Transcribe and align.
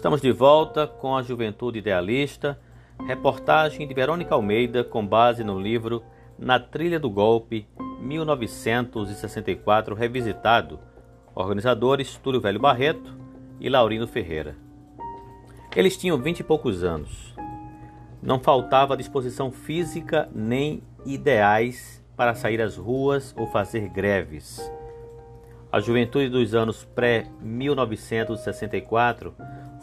Estamos 0.00 0.22
de 0.22 0.32
volta 0.32 0.86
com 0.86 1.14
a 1.14 1.22
Juventude 1.22 1.80
Idealista, 1.80 2.58
reportagem 3.06 3.86
de 3.86 3.92
Verônica 3.92 4.34
Almeida 4.34 4.82
com 4.82 5.06
base 5.06 5.44
no 5.44 5.60
livro 5.60 6.02
Na 6.38 6.58
Trilha 6.58 6.98
do 6.98 7.10
Golpe, 7.10 7.68
1964, 8.00 9.94
revisitado. 9.94 10.80
Organizadores 11.34 12.16
Túlio 12.16 12.40
Velho 12.40 12.58
Barreto 12.58 13.14
e 13.60 13.68
Laurino 13.68 14.08
Ferreira. 14.08 14.56
Eles 15.76 15.98
tinham 15.98 16.16
vinte 16.16 16.40
e 16.40 16.44
poucos 16.44 16.82
anos. 16.82 17.34
Não 18.22 18.40
faltava 18.40 18.96
disposição 18.96 19.52
física 19.52 20.30
nem 20.34 20.82
ideais 21.04 22.02
para 22.16 22.34
sair 22.34 22.62
às 22.62 22.74
ruas 22.74 23.34
ou 23.36 23.46
fazer 23.48 23.90
greves. 23.90 24.72
A 25.70 25.78
juventude 25.78 26.30
dos 26.30 26.54
anos 26.54 26.86
pré-1964 26.86 29.34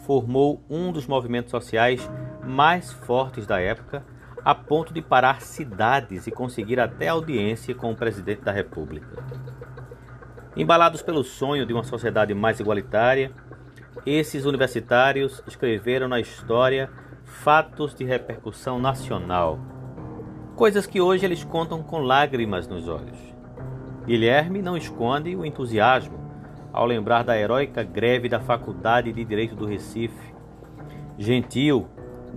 formou 0.08 0.64
um 0.70 0.90
dos 0.90 1.06
movimentos 1.06 1.50
sociais 1.50 2.10
mais 2.42 2.90
fortes 2.90 3.46
da 3.46 3.60
época, 3.60 4.02
a 4.42 4.54
ponto 4.54 4.94
de 4.94 5.02
parar 5.02 5.42
cidades 5.42 6.26
e 6.26 6.30
conseguir 6.30 6.80
até 6.80 7.08
audiência 7.08 7.74
com 7.74 7.92
o 7.92 7.94
presidente 7.94 8.40
da 8.40 8.50
República. 8.50 9.22
Embalados 10.56 11.02
pelo 11.02 11.22
sonho 11.22 11.66
de 11.66 11.74
uma 11.74 11.84
sociedade 11.84 12.32
mais 12.32 12.58
igualitária, 12.58 13.32
esses 14.06 14.46
universitários 14.46 15.42
escreveram 15.46 16.08
na 16.08 16.18
história 16.18 16.88
fatos 17.26 17.94
de 17.94 18.02
repercussão 18.02 18.78
nacional, 18.78 19.58
coisas 20.56 20.86
que 20.86 21.02
hoje 21.02 21.26
eles 21.26 21.44
contam 21.44 21.82
com 21.82 21.98
lágrimas 21.98 22.66
nos 22.66 22.88
olhos. 22.88 23.18
Guilherme 24.06 24.62
não 24.62 24.74
esconde 24.74 25.36
o 25.36 25.44
entusiasmo 25.44 26.27
ao 26.72 26.86
lembrar 26.86 27.24
da 27.24 27.38
heróica 27.38 27.82
greve 27.82 28.28
da 28.28 28.40
Faculdade 28.40 29.12
de 29.12 29.24
Direito 29.24 29.54
do 29.54 29.66
Recife. 29.66 30.34
Gentil 31.18 31.88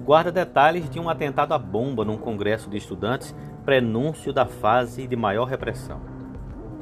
guarda 0.04 0.32
detalhes 0.32 0.90
de 0.90 1.00
um 1.00 1.10
atentado 1.10 1.54
à 1.54 1.58
bomba 1.58 2.04
num 2.04 2.18
congresso 2.18 2.70
de 2.70 2.78
estudantes, 2.78 3.36
prenúncio 3.64 4.34
da 4.34 4.46
fase 4.46 5.08
de 5.08 5.16
maior 5.16 5.46
repressão. 5.46 6.02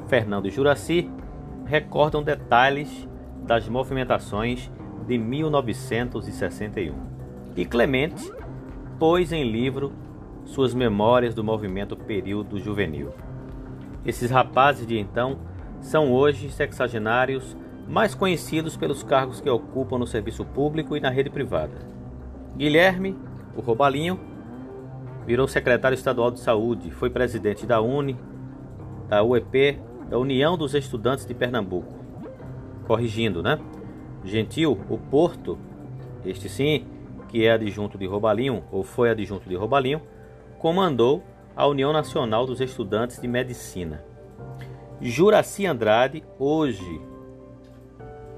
Fernando 0.06 0.46
e 0.46 0.50
Juraci 0.50 1.10
recordam 1.66 2.22
detalhes 2.22 3.08
das 3.42 3.68
movimentações 3.68 4.70
de 5.06 5.18
1961. 5.18 6.94
E 7.56 7.64
Clemente 7.64 8.32
pôs 8.98 9.32
em 9.32 9.44
livro 9.50 9.92
suas 10.44 10.74
memórias 10.74 11.34
do 11.34 11.44
movimento 11.44 11.96
período 11.96 12.58
juvenil. 12.58 13.12
Esses 14.04 14.30
rapazes 14.30 14.86
de 14.86 14.98
então 14.98 15.38
são 15.80 16.12
hoje 16.12 16.50
sexagenários 16.50 17.56
mais 17.88 18.14
conhecidos 18.14 18.76
pelos 18.76 19.02
cargos 19.02 19.40
que 19.40 19.50
ocupam 19.50 19.98
no 19.98 20.06
serviço 20.06 20.44
público 20.44 20.96
e 20.96 21.00
na 21.00 21.10
rede 21.10 21.28
privada. 21.28 21.76
Guilherme, 22.56 23.16
o 23.56 23.60
Robalinho, 23.60 24.20
virou 25.26 25.48
secretário 25.48 25.94
estadual 25.94 26.30
de 26.30 26.40
saúde, 26.40 26.90
foi 26.90 27.10
presidente 27.10 27.66
da 27.66 27.80
UNE, 27.80 28.16
da 29.08 29.22
UEP, 29.22 29.78
da 30.08 30.18
União 30.18 30.56
dos 30.56 30.74
Estudantes 30.74 31.26
de 31.26 31.34
Pernambuco. 31.34 31.94
Corrigindo, 32.86 33.42
né? 33.42 33.58
Gentil, 34.24 34.78
o 34.88 34.98
Porto, 34.98 35.58
este 36.24 36.48
sim, 36.48 36.86
que 37.28 37.44
é 37.44 37.52
adjunto 37.52 37.96
de 37.96 38.06
Robalinho, 38.06 38.64
ou 38.70 38.82
foi 38.82 39.10
adjunto 39.10 39.48
de 39.48 39.54
Robalinho, 39.54 40.02
comandou 40.58 41.22
a 41.56 41.66
União 41.66 41.92
Nacional 41.92 42.46
dos 42.46 42.60
Estudantes 42.60 43.20
de 43.20 43.26
Medicina. 43.26 44.04
Juraci 45.02 45.64
Andrade, 45.64 46.22
hoje 46.38 47.00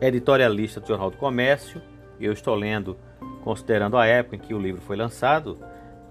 editorialista 0.01 0.79
do 0.79 0.87
Jornal 0.87 1.11
do 1.11 1.17
Comércio, 1.17 1.83
eu 2.21 2.33
estou 2.33 2.55
lendo 2.55 2.97
considerando 3.43 3.97
a 3.97 4.07
época 4.07 4.37
em 4.37 4.39
que 4.39 4.55
o 4.55 4.61
livro 4.61 4.81
foi 4.81 4.95
lançado, 4.97 5.59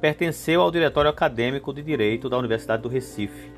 pertenceu 0.01 0.61
ao 0.61 0.69
Diretório 0.69 1.09
Acadêmico 1.09 1.73
de 1.73 1.81
Direito 1.81 2.27
da 2.27 2.37
Universidade 2.37 2.83
do 2.83 2.89
Recife. 2.89 3.49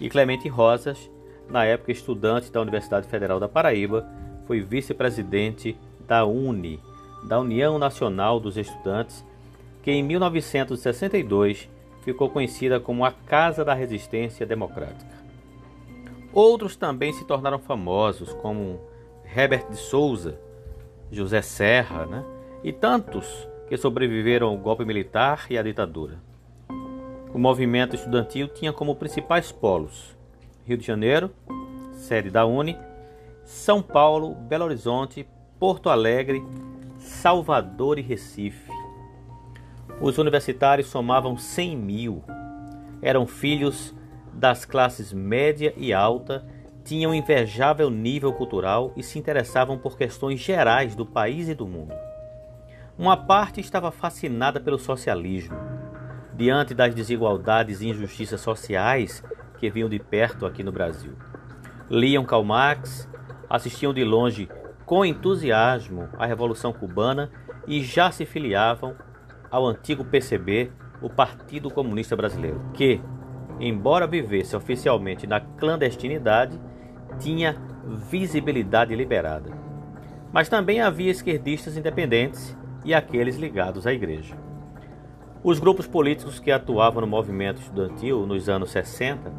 E 0.00 0.10
Clemente 0.10 0.48
Rosas, 0.48 1.08
na 1.48 1.64
época 1.64 1.92
estudante 1.92 2.50
da 2.50 2.60
Universidade 2.60 3.06
Federal 3.06 3.38
da 3.38 3.48
Paraíba, 3.48 4.04
foi 4.44 4.60
vice-presidente 4.60 5.78
da 6.04 6.26
UNE, 6.26 6.80
da 7.28 7.38
União 7.38 7.78
Nacional 7.78 8.40
dos 8.40 8.56
Estudantes, 8.56 9.24
que 9.84 9.92
em 9.92 10.02
1962 10.02 11.68
ficou 12.02 12.28
conhecida 12.28 12.80
como 12.80 13.04
a 13.04 13.12
Casa 13.12 13.64
da 13.64 13.72
Resistência 13.72 14.44
Democrática. 14.44 15.29
Outros 16.32 16.76
também 16.76 17.12
se 17.12 17.24
tornaram 17.24 17.58
famosos, 17.58 18.32
como 18.34 18.80
Herbert 19.24 19.68
de 19.68 19.76
Souza, 19.76 20.38
José 21.10 21.42
Serra, 21.42 22.06
né? 22.06 22.24
e 22.62 22.72
tantos 22.72 23.48
que 23.68 23.76
sobreviveram 23.76 24.48
ao 24.48 24.56
golpe 24.56 24.84
militar 24.84 25.46
e 25.50 25.58
à 25.58 25.62
ditadura. 25.62 26.18
O 27.32 27.38
movimento 27.38 27.94
estudantil 27.94 28.48
tinha 28.48 28.72
como 28.72 28.96
principais 28.96 29.52
polos 29.52 30.16
Rio 30.64 30.76
de 30.76 30.86
Janeiro, 30.86 31.30
sede 31.94 32.30
da 32.30 32.46
UNE, 32.46 32.76
São 33.44 33.82
Paulo, 33.82 34.34
Belo 34.34 34.64
Horizonte, 34.64 35.26
Porto 35.58 35.88
Alegre, 35.88 36.44
Salvador 36.98 37.98
e 37.98 38.02
Recife. 38.02 38.70
Os 40.00 40.16
universitários 40.18 40.86
somavam 40.86 41.36
100 41.36 41.76
mil. 41.76 42.22
Eram 43.02 43.26
filhos 43.26 43.94
das 44.32 44.64
classes 44.64 45.12
média 45.12 45.72
e 45.76 45.92
alta 45.92 46.44
tinham 46.84 47.14
invejável 47.14 47.90
nível 47.90 48.32
cultural 48.32 48.92
e 48.96 49.02
se 49.02 49.18
interessavam 49.18 49.78
por 49.78 49.96
questões 49.96 50.40
gerais 50.40 50.94
do 50.94 51.04
país 51.04 51.48
e 51.48 51.54
do 51.54 51.66
mundo. 51.66 51.94
Uma 52.98 53.16
parte 53.16 53.60
estava 53.60 53.90
fascinada 53.90 54.60
pelo 54.60 54.78
socialismo. 54.78 55.56
Diante 56.34 56.74
das 56.74 56.94
desigualdades 56.94 57.80
e 57.80 57.88
injustiças 57.88 58.40
sociais 58.40 59.22
que 59.58 59.70
vinham 59.70 59.88
de 59.88 59.98
perto 59.98 60.46
aqui 60.46 60.62
no 60.62 60.72
Brasil. 60.72 61.12
Liam 61.90 62.24
Karl 62.24 62.44
Marx, 62.44 63.08
assistiam 63.48 63.92
de 63.92 64.04
longe 64.04 64.48
com 64.86 65.04
entusiasmo 65.04 66.08
à 66.18 66.26
Revolução 66.26 66.72
Cubana 66.72 67.30
e 67.66 67.82
já 67.82 68.10
se 68.10 68.24
filiavam 68.24 68.96
ao 69.50 69.66
antigo 69.66 70.04
PCB, 70.04 70.70
o 71.02 71.08
Partido 71.08 71.70
Comunista 71.70 72.14
Brasileiro, 72.14 72.60
que, 72.74 73.00
embora 73.60 74.06
vivesse 74.06 74.56
oficialmente 74.56 75.26
na 75.26 75.40
clandestinidade, 75.40 76.58
tinha 77.18 77.56
visibilidade 77.84 78.94
liberada. 78.94 79.50
Mas 80.32 80.48
também 80.48 80.80
havia 80.80 81.10
esquerdistas 81.10 81.76
independentes 81.76 82.56
e 82.84 82.94
aqueles 82.94 83.36
ligados 83.36 83.86
à 83.86 83.92
igreja. 83.92 84.34
Os 85.42 85.58
grupos 85.58 85.86
políticos 85.86 86.38
que 86.38 86.50
atuavam 86.50 87.00
no 87.00 87.06
movimento 87.06 87.60
estudantil 87.60 88.26
nos 88.26 88.48
anos 88.48 88.70
60 88.70 89.32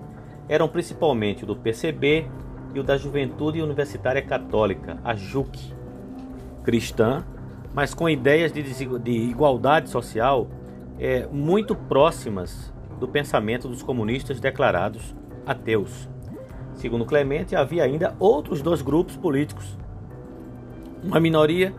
eram 0.50 0.68
principalmente 0.68 1.44
o 1.44 1.48
do 1.48 1.56
PCB 1.56 2.28
e 2.74 2.80
o 2.80 2.84
da 2.84 2.98
Juventude 2.98 3.62
Universitária 3.62 4.22
Católica, 4.22 5.00
a 5.04 5.14
JUC, 5.14 5.74
cristã, 6.64 7.24
mas 7.74 7.94
com 7.94 8.10
ideias 8.10 8.52
de, 8.52 8.64
de 8.64 9.12
igualdade 9.12 9.90
social 9.90 10.48
é, 11.00 11.28
muito 11.32 11.76
próximas 11.76 12.71
do 13.02 13.08
pensamento 13.08 13.68
dos 13.68 13.82
comunistas 13.82 14.40
declarados 14.40 15.16
ateus. 15.44 16.08
Segundo 16.76 17.04
Clemente, 17.04 17.56
havia 17.56 17.84
ainda 17.84 18.16
outros 18.20 18.62
dois 18.62 18.84
grupos 18.84 19.18
políticos. 19.18 19.76
Uma 21.04 21.20
minoria 21.20 21.74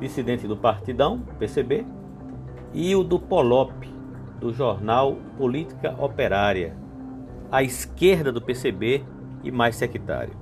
dissidente 0.00 0.48
do 0.48 0.56
Partidão, 0.56 1.20
PCB, 1.38 1.86
e 2.74 2.94
o 2.96 3.04
do 3.04 3.20
POLOP, 3.20 3.72
do 4.40 4.52
jornal 4.52 5.16
Política 5.36 5.94
Operária, 5.96 6.76
à 7.52 7.62
esquerda 7.62 8.32
do 8.32 8.42
PCB 8.42 9.04
e 9.44 9.52
mais 9.52 9.76
sectário. 9.76 10.34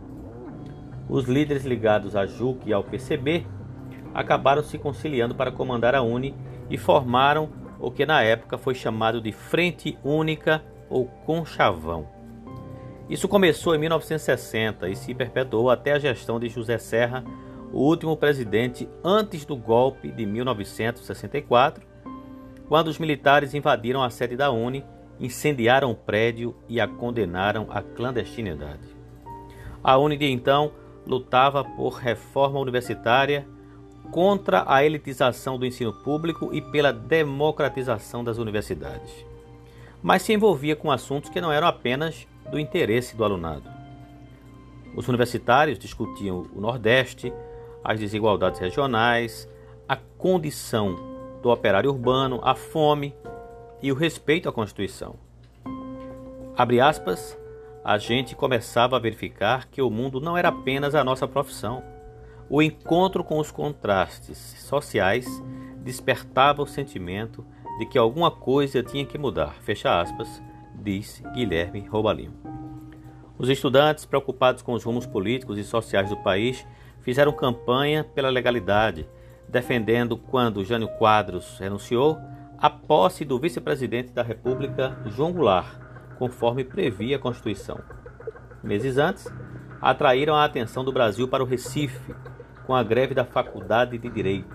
Os 1.10 1.26
líderes 1.26 1.66
ligados 1.66 2.16
à 2.16 2.24
JUC 2.24 2.62
e 2.66 2.72
ao 2.72 2.82
PCB 2.82 3.46
acabaram 4.14 4.62
se 4.62 4.78
conciliando 4.78 5.34
para 5.34 5.52
comandar 5.52 5.94
a 5.94 6.00
UNE 6.00 6.34
e 6.70 6.78
formaram 6.78 7.50
o 7.78 7.90
que 7.90 8.06
na 8.06 8.22
época 8.22 8.58
foi 8.58 8.74
chamado 8.74 9.20
de 9.20 9.32
Frente 9.32 9.98
Única 10.02 10.62
ou 10.88 11.06
Conchavão. 11.06 12.08
Isso 13.08 13.28
começou 13.28 13.74
em 13.74 13.78
1960 13.78 14.88
e 14.88 14.96
se 14.96 15.14
perpetuou 15.14 15.70
até 15.70 15.92
a 15.92 15.98
gestão 15.98 16.40
de 16.40 16.48
José 16.48 16.78
Serra, 16.78 17.24
o 17.72 17.80
último 17.80 18.16
presidente 18.16 18.88
antes 19.04 19.44
do 19.44 19.56
golpe 19.56 20.10
de 20.10 20.26
1964, 20.26 21.84
quando 22.68 22.88
os 22.88 22.98
militares 22.98 23.54
invadiram 23.54 24.02
a 24.02 24.10
sede 24.10 24.36
da 24.36 24.50
UNE, 24.50 24.84
incendiaram 25.20 25.90
o 25.92 25.94
prédio 25.94 26.56
e 26.68 26.80
a 26.80 26.88
condenaram 26.88 27.66
à 27.70 27.80
clandestinidade. 27.80 28.96
A 29.82 29.96
UNE 29.98 30.16
de 30.16 30.26
então 30.26 30.72
lutava 31.06 31.64
por 31.64 31.94
reforma 31.94 32.58
universitária 32.58 33.46
contra 34.10 34.64
a 34.66 34.84
elitização 34.84 35.58
do 35.58 35.66
ensino 35.66 35.92
público 35.92 36.50
e 36.52 36.60
pela 36.60 36.92
democratização 36.92 38.24
das 38.24 38.38
universidades. 38.38 39.24
Mas 40.02 40.22
se 40.22 40.32
envolvia 40.32 40.76
com 40.76 40.90
assuntos 40.90 41.30
que 41.30 41.40
não 41.40 41.52
eram 41.52 41.66
apenas 41.66 42.26
do 42.50 42.58
interesse 42.58 43.16
do 43.16 43.24
alunado. 43.24 43.68
Os 44.94 45.08
universitários 45.08 45.78
discutiam 45.78 46.46
o 46.54 46.60
Nordeste, 46.60 47.32
as 47.84 48.00
desigualdades 48.00 48.60
regionais, 48.60 49.48
a 49.88 49.96
condição 49.96 50.96
do 51.42 51.50
operário 51.50 51.90
urbano, 51.90 52.40
a 52.42 52.54
fome 52.54 53.14
e 53.82 53.92
o 53.92 53.94
respeito 53.94 54.48
à 54.48 54.52
Constituição. 54.52 55.16
Abre 56.56 56.80
aspas, 56.80 57.38
a 57.84 57.98
gente 57.98 58.34
começava 58.34 58.96
a 58.96 58.98
verificar 58.98 59.68
que 59.68 59.82
o 59.82 59.90
mundo 59.90 60.20
não 60.20 60.36
era 60.36 60.48
apenas 60.48 60.94
a 60.94 61.04
nossa 61.04 61.28
profissão. 61.28 61.84
O 62.48 62.62
encontro 62.62 63.24
com 63.24 63.38
os 63.40 63.50
contrastes 63.50 64.38
sociais 64.38 65.26
despertava 65.78 66.62
o 66.62 66.66
sentimento 66.66 67.44
de 67.78 67.86
que 67.86 67.98
alguma 67.98 68.30
coisa 68.30 68.82
tinha 68.82 69.04
que 69.04 69.18
mudar. 69.18 69.56
Fecha 69.62 70.00
aspas, 70.00 70.42
diz 70.74 71.22
Guilherme 71.34 71.80
Roubalinho. 71.80 72.34
Os 73.36 73.48
estudantes, 73.48 74.06
preocupados 74.06 74.62
com 74.62 74.72
os 74.72 74.84
rumos 74.84 75.06
políticos 75.06 75.58
e 75.58 75.64
sociais 75.64 76.08
do 76.08 76.16
país, 76.18 76.66
fizeram 77.00 77.32
campanha 77.32 78.04
pela 78.04 78.30
legalidade, 78.30 79.08
defendendo, 79.48 80.16
quando 80.16 80.64
Jânio 80.64 80.88
Quadros 80.98 81.58
renunciou, 81.58 82.16
a 82.58 82.70
posse 82.70 83.24
do 83.24 83.38
vice-presidente 83.38 84.12
da 84.12 84.22
República, 84.22 84.96
João 85.06 85.32
Goulart, 85.32 85.78
conforme 86.16 86.64
previa 86.64 87.16
a 87.16 87.18
Constituição. 87.18 87.78
Meses 88.62 88.96
antes, 88.96 89.30
atraíram 89.80 90.34
a 90.34 90.44
atenção 90.44 90.84
do 90.84 90.92
Brasil 90.92 91.28
para 91.28 91.42
o 91.42 91.46
Recife, 91.46 92.14
com 92.66 92.74
a 92.74 92.82
greve 92.82 93.14
da 93.14 93.24
Faculdade 93.24 93.96
de 93.96 94.08
Direito. 94.08 94.54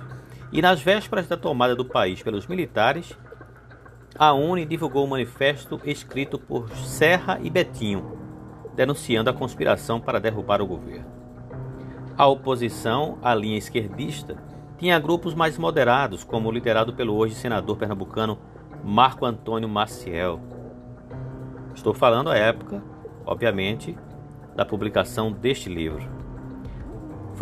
E 0.51 0.61
nas 0.61 0.81
vésperas 0.81 1.27
da 1.27 1.37
tomada 1.37 1.75
do 1.75 1.85
país 1.85 2.21
pelos 2.21 2.45
militares, 2.45 3.17
a 4.19 4.33
UNE 4.33 4.65
divulgou 4.65 5.05
um 5.05 5.09
manifesto 5.09 5.79
escrito 5.85 6.37
por 6.37 6.69
Serra 6.75 7.39
e 7.41 7.49
Betinho, 7.49 8.19
denunciando 8.75 9.29
a 9.29 9.33
conspiração 9.33 9.99
para 10.01 10.19
derrubar 10.19 10.61
o 10.61 10.67
governo. 10.67 11.05
A 12.17 12.27
oposição 12.27 13.17
à 13.21 13.33
linha 13.33 13.57
esquerdista 13.57 14.37
tinha 14.77 14.99
grupos 14.99 15.33
mais 15.33 15.57
moderados, 15.57 16.23
como 16.23 16.49
o 16.49 16.51
liderado 16.51 16.93
pelo 16.93 17.15
hoje 17.15 17.35
senador 17.35 17.77
pernambucano 17.77 18.37
Marco 18.83 19.25
Antônio 19.25 19.69
Maciel. 19.69 20.39
Estou 21.73 21.93
falando 21.93 22.29
à 22.29 22.35
época, 22.35 22.83
obviamente, 23.25 23.97
da 24.55 24.65
publicação 24.65 25.31
deste 25.31 25.69
livro. 25.69 26.20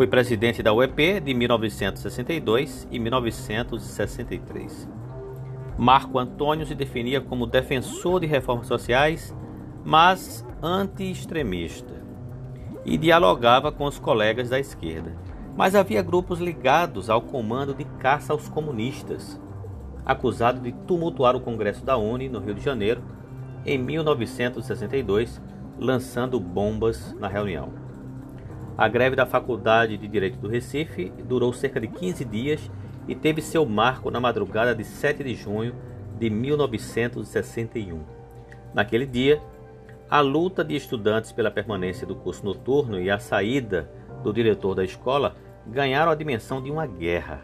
Foi 0.00 0.06
presidente 0.06 0.62
da 0.62 0.72
UEP 0.72 1.20
de 1.20 1.34
1962 1.34 2.88
e 2.90 2.98
1963. 2.98 4.88
Marco 5.76 6.18
Antônio 6.18 6.64
se 6.64 6.74
definia 6.74 7.20
como 7.20 7.46
defensor 7.46 8.20
de 8.20 8.26
reformas 8.26 8.66
sociais, 8.66 9.36
mas 9.84 10.42
anti-extremista, 10.62 12.02
e 12.82 12.96
dialogava 12.96 13.70
com 13.70 13.84
os 13.84 13.98
colegas 13.98 14.48
da 14.48 14.58
esquerda 14.58 15.18
mas 15.54 15.74
havia 15.74 16.00
grupos 16.00 16.40
ligados 16.40 17.10
ao 17.10 17.20
comando 17.20 17.74
de 17.74 17.84
caça 17.84 18.32
aos 18.32 18.48
comunistas, 18.48 19.38
acusado 20.06 20.60
de 20.60 20.72
tumultuar 20.72 21.36
o 21.36 21.40
Congresso 21.42 21.84
da 21.84 21.98
UNE 21.98 22.26
no 22.30 22.40
Rio 22.40 22.54
de 22.54 22.62
Janeiro 22.62 23.02
em 23.66 23.76
1962, 23.76 25.42
lançando 25.78 26.40
bombas 26.40 27.14
na 27.20 27.28
reunião. 27.28 27.89
A 28.80 28.88
greve 28.88 29.14
da 29.14 29.26
Faculdade 29.26 29.98
de 29.98 30.08
Direito 30.08 30.38
do 30.38 30.48
Recife 30.48 31.12
durou 31.28 31.52
cerca 31.52 31.78
de 31.78 31.86
15 31.86 32.24
dias 32.24 32.70
e 33.06 33.14
teve 33.14 33.42
seu 33.42 33.66
marco 33.66 34.10
na 34.10 34.18
madrugada 34.18 34.74
de 34.74 34.84
7 34.84 35.22
de 35.22 35.34
junho 35.34 35.74
de 36.18 36.30
1961. 36.30 38.00
Naquele 38.72 39.04
dia, 39.04 39.38
a 40.08 40.20
luta 40.20 40.64
de 40.64 40.74
estudantes 40.74 41.30
pela 41.30 41.50
permanência 41.50 42.06
do 42.06 42.16
curso 42.16 42.42
noturno 42.42 42.98
e 42.98 43.10
a 43.10 43.18
saída 43.18 43.90
do 44.22 44.32
diretor 44.32 44.74
da 44.74 44.82
escola 44.82 45.36
ganharam 45.66 46.10
a 46.10 46.14
dimensão 46.14 46.62
de 46.62 46.70
uma 46.70 46.86
guerra. 46.86 47.42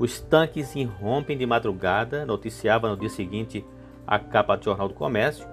Os 0.00 0.18
tanques 0.18 0.74
irrompem 0.74 1.38
de 1.38 1.46
madrugada, 1.46 2.26
noticiava 2.26 2.88
no 2.88 2.96
dia 2.96 3.08
seguinte 3.08 3.64
a 4.04 4.18
capa 4.18 4.56
do 4.56 4.64
Jornal 4.64 4.88
do 4.88 4.94
Comércio. 4.94 5.46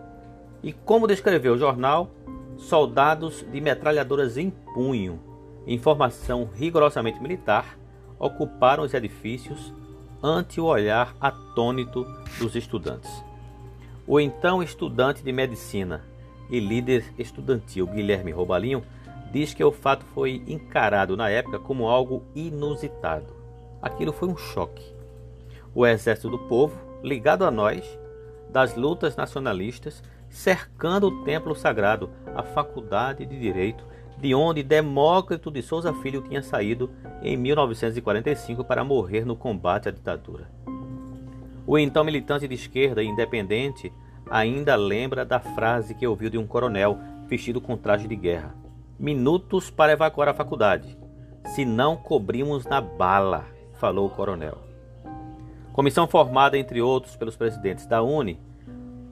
E 0.63 0.73
como 0.73 1.05
descreveu 1.05 1.53
o 1.53 1.57
jornal, 1.59 2.16
soldados 2.57 3.45
de 3.51 3.61
metralhadoras 3.61 4.37
em 4.37 4.49
punho, 4.49 5.19
informação 5.65 6.49
rigorosamente 6.55 7.21
militar, 7.21 7.77
ocuparam 8.19 8.83
os 8.83 8.93
edifícios 8.93 9.73
ante 10.21 10.59
o 10.59 10.65
olhar 10.65 11.15
atônito 11.19 12.05
dos 12.39 12.55
estudantes. 12.55 13.11
O 14.05 14.19
então 14.19 14.63
estudante 14.63 15.21
de 15.23 15.31
medicina 15.31 16.03
e 16.49 16.59
líder 16.59 17.13
estudantil 17.17 17.85
Guilherme 17.85 18.31
Roubalinho 18.31 18.83
diz 19.31 19.53
que 19.53 19.63
o 19.63 19.71
fato 19.71 20.05
foi 20.13 20.41
encarado 20.47 21.17
na 21.17 21.29
época 21.29 21.59
como 21.59 21.87
algo 21.87 22.23
inusitado. 22.33 23.35
Aquilo 23.81 24.13
foi 24.13 24.29
um 24.29 24.37
choque. 24.37 24.95
O 25.75 25.85
exército 25.85 26.29
do 26.29 26.39
povo, 26.39 26.79
ligado 27.03 27.45
a 27.45 27.51
nós, 27.51 27.99
das 28.49 28.75
lutas 28.75 29.15
nacionalistas, 29.15 30.01
cercando 30.37 31.07
o 31.07 31.23
templo 31.23 31.55
sagrado, 31.55 32.09
a 32.35 32.43
faculdade 32.43 33.25
de 33.25 33.39
direito, 33.39 33.83
de 34.17 34.33
onde 34.33 34.63
Demócrito 34.63 35.51
de 35.51 35.61
Souza 35.61 35.93
Filho 35.95 36.21
tinha 36.21 36.41
saído 36.41 36.89
em 37.21 37.35
1945 37.35 38.63
para 38.63 38.83
morrer 38.83 39.25
no 39.25 39.35
combate 39.35 39.89
à 39.89 39.91
ditadura. 39.91 40.49
O 41.65 41.77
então 41.77 42.03
militante 42.03 42.47
de 42.47 42.55
esquerda 42.55 43.03
e 43.03 43.07
independente 43.07 43.91
ainda 44.29 44.75
lembra 44.75 45.25
da 45.25 45.39
frase 45.39 45.95
que 45.95 46.07
ouviu 46.07 46.29
de 46.29 46.37
um 46.37 46.47
coronel 46.47 46.97
vestido 47.27 47.59
com 47.59 47.75
traje 47.75 48.07
de 48.07 48.15
guerra 48.15 48.55
minutos 48.99 49.69
para 49.69 49.91
evacuar 49.91 50.27
a 50.27 50.33
faculdade. 50.33 50.97
Se 51.45 51.63
não 51.63 51.95
cobrimos 51.95 52.65
na 52.65 52.81
bala, 52.81 53.45
falou 53.73 54.07
o 54.07 54.09
coronel. 54.09 54.57
Comissão 55.71 56.07
formada, 56.07 56.57
entre 56.57 56.81
outros, 56.81 57.15
pelos 57.15 57.35
presidentes 57.35 57.85
da 57.85 58.01
UNE, 58.01 58.39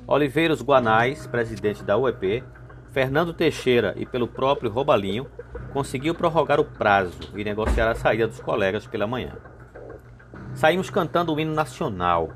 Oliveiros 0.07 0.61
Guanais, 0.61 1.25
presidente 1.25 1.83
da 1.83 1.97
UEP, 1.97 2.43
Fernando 2.91 3.33
Teixeira 3.33 3.95
e 3.97 4.05
pelo 4.05 4.27
próprio 4.27 4.69
Robalinho, 4.69 5.25
conseguiu 5.73 6.13
prorrogar 6.13 6.59
o 6.59 6.65
prazo 6.65 7.31
e 7.35 7.43
negociar 7.43 7.89
a 7.89 7.95
saída 7.95 8.27
dos 8.27 8.39
colegas 8.39 8.85
pela 8.85 9.07
manhã. 9.07 9.35
Saímos 10.53 10.91
cantando 10.91 11.33
o 11.33 11.39
hino 11.39 11.55
nacional 11.55 12.29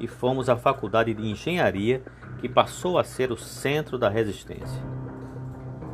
e 0.00 0.06
fomos 0.06 0.48
à 0.48 0.56
faculdade 0.56 1.12
de 1.12 1.30
engenharia, 1.30 2.02
que 2.40 2.48
passou 2.48 2.98
a 2.98 3.04
ser 3.04 3.30
o 3.30 3.36
centro 3.36 3.98
da 3.98 4.08
resistência. 4.08 4.82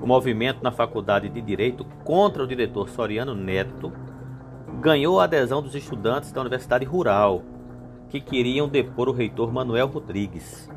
O 0.01 0.07
movimento 0.07 0.63
na 0.63 0.71
Faculdade 0.71 1.29
de 1.29 1.43
Direito 1.43 1.85
contra 2.05 2.45
o 2.45 2.47
diretor 2.47 2.89
Soriano 2.89 3.35
Neto 3.35 3.93
ganhou 4.81 5.19
a 5.19 5.25
adesão 5.25 5.61
dos 5.61 5.75
estudantes 5.75 6.31
da 6.31 6.41
Universidade 6.41 6.85
Rural, 6.85 7.43
que 8.09 8.21
queriam 8.21 8.69
depor 8.69 9.09
o 9.09 9.13
reitor 9.13 9.53
Manuel 9.53 9.89
Rodrigues. 9.89 10.71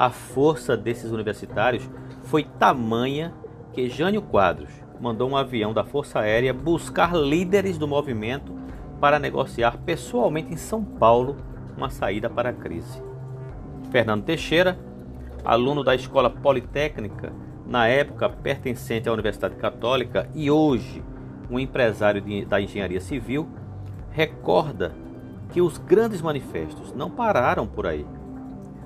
A 0.00 0.08
força 0.08 0.78
desses 0.78 1.12
universitários 1.12 1.86
foi 2.22 2.44
tamanha 2.44 3.34
que 3.70 3.90
Jânio 3.90 4.22
Quadros 4.22 4.70
mandou 4.98 5.28
um 5.28 5.36
avião 5.36 5.74
da 5.74 5.84
Força 5.84 6.20
Aérea 6.20 6.54
buscar 6.54 7.14
líderes 7.14 7.76
do 7.76 7.86
movimento 7.86 8.54
para 8.98 9.18
negociar 9.18 9.76
pessoalmente 9.84 10.54
em 10.54 10.56
São 10.56 10.82
Paulo 10.82 11.36
uma 11.76 11.90
saída 11.90 12.30
para 12.30 12.48
a 12.48 12.52
crise. 12.54 13.02
Fernando 13.90 14.24
Teixeira, 14.24 14.78
aluno 15.44 15.84
da 15.84 15.94
Escola 15.94 16.30
Politécnica 16.30 17.30
na 17.66 17.86
época 17.86 18.26
pertencente 18.30 19.06
à 19.06 19.12
Universidade 19.12 19.56
Católica 19.56 20.30
e 20.34 20.50
hoje 20.50 21.04
um 21.50 21.58
empresário 21.58 22.22
de, 22.22 22.46
da 22.46 22.58
engenharia 22.58 23.02
civil, 23.02 23.46
recorda 24.12 24.94
que 25.50 25.60
os 25.60 25.76
grandes 25.76 26.22
manifestos 26.22 26.90
não 26.94 27.10
pararam 27.10 27.66
por 27.66 27.86
aí. 27.86 28.06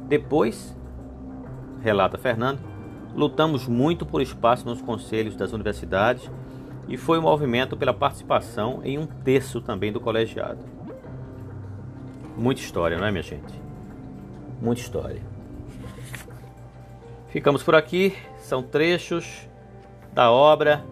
Depois, 0.09 0.76
relata 1.85 2.17
Fernando, 2.17 2.61
lutamos 3.14 3.69
muito 3.69 4.07
por 4.07 4.23
espaço 4.23 4.64
nos 4.64 4.81
conselhos 4.81 5.37
das 5.37 5.53
universidades 5.53 6.31
e 6.88 6.97
foi 6.97 7.19
um 7.19 7.23
movimento 7.23 7.76
pela 7.76 7.93
participação 7.93 8.81
em 8.83 8.99
um 8.99 9.07
terço 9.07 9.61
também 9.61 9.93
do 9.93 10.00
colegiado. 10.00 10.64
Muita 12.37 12.62
história, 12.62 12.97
não 12.97 13.07
é, 13.07 13.11
minha 13.11 13.23
gente? 13.23 13.53
Muita 14.62 14.81
história. 14.81 15.21
Ficamos 17.29 17.62
por 17.62 17.75
aqui. 17.75 18.17
São 18.38 18.62
trechos 18.62 19.47
da 20.12 20.31
obra 20.31 20.85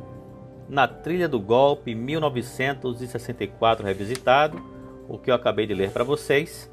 Na 0.68 0.86
Trilha 0.86 1.28
do 1.28 1.40
Golpe 1.40 1.94
1964 1.94 3.84
revisitado. 3.84 4.60
O 5.08 5.18
que 5.18 5.30
eu 5.30 5.34
acabei 5.34 5.66
de 5.66 5.74
ler 5.74 5.90
para 5.90 6.04
vocês 6.04 6.70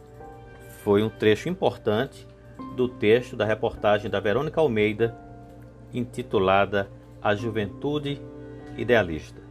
foi 0.83 1.01
um 1.03 1.09
trecho 1.09 1.49
importante 1.49 2.28
do 2.75 2.87
texto 2.87 3.35
da 3.35 3.45
reportagem 3.45 4.09
da 4.09 4.19
Verônica 4.19 4.59
Almeida 4.59 5.17
intitulada 5.93 6.89
A 7.21 7.35
Juventude 7.35 8.21
Idealista. 8.77 9.41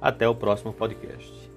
Até 0.00 0.28
o 0.28 0.34
próximo 0.34 0.72
podcast. 0.72 1.49